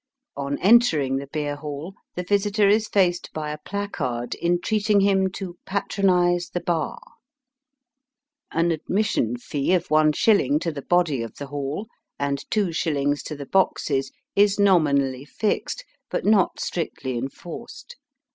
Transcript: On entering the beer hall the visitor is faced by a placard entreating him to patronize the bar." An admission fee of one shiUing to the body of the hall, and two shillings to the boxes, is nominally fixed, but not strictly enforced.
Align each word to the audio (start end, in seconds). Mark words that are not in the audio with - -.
On 0.35 0.57
entering 0.63 1.17
the 1.17 1.27
beer 1.31 1.55
hall 1.55 1.93
the 2.15 2.23
visitor 2.23 2.67
is 2.67 2.87
faced 2.87 3.29
by 3.33 3.51
a 3.51 3.59
placard 3.59 4.33
entreating 4.41 5.01
him 5.01 5.29
to 5.33 5.59
patronize 5.63 6.49
the 6.49 6.59
bar." 6.59 6.99
An 8.51 8.71
admission 8.71 9.37
fee 9.37 9.73
of 9.73 9.91
one 9.91 10.11
shiUing 10.11 10.59
to 10.61 10.71
the 10.71 10.81
body 10.81 11.21
of 11.21 11.35
the 11.35 11.45
hall, 11.49 11.87
and 12.17 12.43
two 12.49 12.71
shillings 12.73 13.21
to 13.21 13.35
the 13.35 13.45
boxes, 13.45 14.11
is 14.35 14.57
nominally 14.59 15.23
fixed, 15.23 15.85
but 16.09 16.25
not 16.25 16.59
strictly 16.59 17.15
enforced. 17.15 17.95